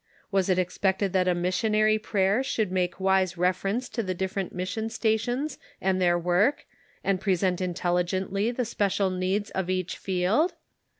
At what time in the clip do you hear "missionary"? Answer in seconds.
1.35-1.99